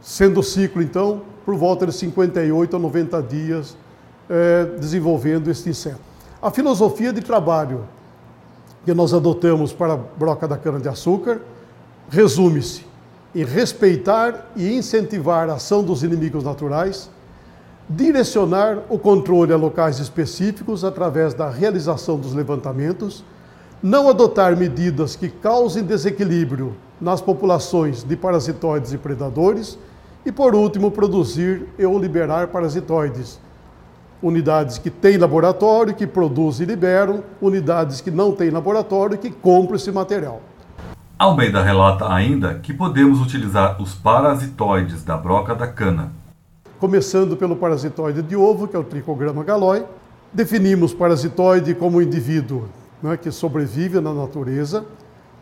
Sendo 0.00 0.40
o 0.40 0.42
ciclo, 0.42 0.82
então, 0.82 1.22
por 1.44 1.54
volta 1.56 1.86
de 1.86 1.92
58 1.92 2.74
a 2.74 2.78
90 2.78 3.22
dias 3.22 3.76
é, 4.30 4.64
desenvolvendo 4.78 5.50
este 5.50 5.68
inseto. 5.68 6.00
A 6.40 6.50
filosofia 6.50 7.12
de 7.12 7.20
trabalho 7.20 7.84
que 8.84 8.92
nós 8.92 9.14
adotamos 9.14 9.72
para 9.72 9.94
a 9.94 9.96
broca 9.96 10.46
da 10.48 10.56
cana-de-açúcar 10.56 11.40
resume-se 12.10 12.84
em 13.34 13.44
respeitar 13.44 14.52
e 14.54 14.76
incentivar 14.76 15.48
a 15.48 15.54
ação 15.54 15.82
dos 15.82 16.02
inimigos 16.02 16.44
naturais, 16.44 17.08
direcionar 17.88 18.82
o 18.90 18.98
controle 18.98 19.52
a 19.52 19.56
locais 19.56 19.98
específicos 19.98 20.84
através 20.84 21.32
da 21.32 21.48
realização 21.48 22.18
dos 22.18 22.34
levantamentos, 22.34 23.24
não 23.82 24.08
adotar 24.08 24.56
medidas 24.56 25.16
que 25.16 25.28
causem 25.28 25.82
desequilíbrio 25.82 26.76
nas 27.00 27.20
populações 27.20 28.04
de 28.04 28.16
parasitoides 28.16 28.92
e 28.92 28.98
predadores 28.98 29.78
e, 30.24 30.30
por 30.30 30.54
último, 30.54 30.90
produzir 30.90 31.66
ou 31.82 31.98
liberar 31.98 32.48
parasitoides 32.48 33.40
unidades 34.22 34.78
que 34.78 34.88
têm 34.88 35.18
laboratório, 35.18 35.94
que 35.94 36.06
produzem 36.06 36.64
e 36.64 36.70
liberam, 36.70 37.24
unidades 37.40 38.00
que 38.00 38.10
não 38.10 38.32
têm 38.32 38.50
laboratório, 38.50 39.18
que 39.18 39.30
compram 39.30 39.76
esse 39.76 39.90
material. 39.90 40.40
Almeida 41.18 41.62
relata 41.62 42.12
ainda 42.12 42.54
que 42.54 42.72
podemos 42.72 43.20
utilizar 43.20 43.80
os 43.82 43.94
parasitoides 43.94 45.04
da 45.04 45.16
broca 45.16 45.54
da 45.54 45.66
cana. 45.66 46.12
Começando 46.78 47.36
pelo 47.36 47.56
parasitoide 47.56 48.22
de 48.22 48.36
ovo, 48.36 48.66
que 48.66 48.74
é 48.74 48.78
o 48.78 48.84
tricograma 48.84 49.44
galói, 49.44 49.84
definimos 50.32 50.94
parasitoide 50.94 51.74
como 51.74 51.98
um 51.98 52.02
indivíduo 52.02 52.68
né, 53.02 53.16
que 53.16 53.30
sobrevive 53.30 54.00
na 54.00 54.12
natureza, 54.12 54.84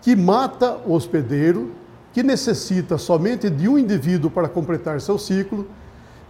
que 0.02 0.16
mata 0.16 0.78
o 0.86 0.94
hospedeiro, 0.94 1.72
que 2.12 2.22
necessita 2.22 2.98
somente 2.98 3.48
de 3.48 3.68
um 3.68 3.78
indivíduo 3.78 4.30
para 4.30 4.48
completar 4.48 5.00
seu 5.00 5.18
ciclo 5.18 5.66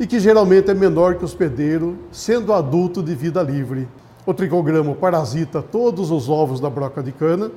e 0.00 0.06
que 0.06 0.18
geralmente 0.18 0.70
é 0.70 0.74
menor 0.74 1.16
que 1.16 1.22
o 1.22 1.26
hospedeiro, 1.26 1.98
sendo 2.10 2.54
adulto 2.54 3.02
de 3.02 3.14
vida 3.14 3.42
livre. 3.42 3.86
O 4.24 4.32
tricograma 4.32 4.94
parasita 4.94 5.60
todos 5.60 6.10
os 6.10 6.26
ovos 6.26 6.58
da 6.58 6.70
broca 6.70 7.02
de 7.02 7.12
cana 7.12 7.50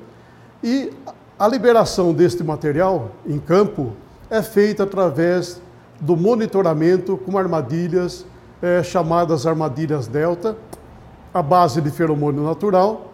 e 0.62 0.91
a 1.39 1.47
liberação 1.47 2.13
deste 2.13 2.43
material 2.43 3.12
em 3.25 3.39
campo 3.39 3.93
é 4.29 4.41
feita 4.41 4.84
através 4.84 5.62
do 6.01 6.17
monitoramento 6.17 7.15
com 7.15 7.38
armadilhas 7.38 8.25
é, 8.62 8.84
chamadas 8.84 9.47
armadilhas 9.47 10.08
delta, 10.08 10.58
à 11.34 11.41
base 11.41 11.82
de 11.82 11.91
feromônio 11.91 12.43
natural, 12.43 13.13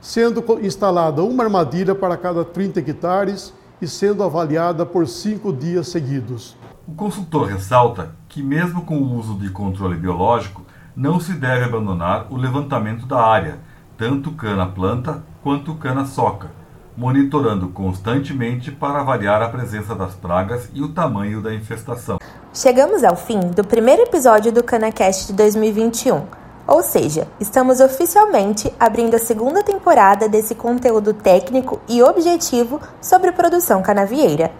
sendo 0.00 0.44
instalada 0.62 1.22
uma 1.22 1.42
armadilha 1.42 1.96
para 1.96 2.16
cada 2.16 2.44
30 2.44 2.78
hectares 2.78 3.52
e 3.82 3.88
sendo 3.88 4.22
avaliada 4.22 4.86
por 4.86 5.08
cinco 5.08 5.52
dias 5.52 5.88
seguidos. 5.88 6.56
O 6.88 6.94
consultor 6.94 7.48
ressalta 7.48 8.12
que, 8.30 8.42
mesmo 8.42 8.80
com 8.80 8.96
o 8.96 9.18
uso 9.18 9.34
de 9.34 9.50
controle 9.50 9.94
biológico, 9.94 10.62
não 10.96 11.20
se 11.20 11.34
deve 11.34 11.66
abandonar 11.66 12.26
o 12.30 12.36
levantamento 12.36 13.04
da 13.04 13.20
área, 13.20 13.58
tanto 13.98 14.32
cana-planta 14.32 15.22
quanto 15.42 15.74
cana-soca, 15.74 16.50
monitorando 16.96 17.68
constantemente 17.68 18.72
para 18.72 19.00
avaliar 19.00 19.42
a 19.42 19.50
presença 19.50 19.94
das 19.94 20.14
pragas 20.14 20.70
e 20.72 20.80
o 20.80 20.88
tamanho 20.88 21.42
da 21.42 21.54
infestação. 21.54 22.18
Chegamos 22.54 23.04
ao 23.04 23.16
fim 23.16 23.38
do 23.38 23.62
primeiro 23.62 24.04
episódio 24.04 24.50
do 24.50 24.64
CanaCast 24.64 25.26
de 25.26 25.34
2021. 25.34 26.24
Ou 26.66 26.82
seja, 26.82 27.28
estamos 27.38 27.80
oficialmente 27.80 28.72
abrindo 28.80 29.14
a 29.14 29.18
segunda 29.18 29.62
temporada 29.62 30.26
desse 30.26 30.54
conteúdo 30.54 31.12
técnico 31.12 31.82
e 31.86 32.02
objetivo 32.02 32.80
sobre 32.98 33.30
produção 33.30 33.82
canavieira. 33.82 34.50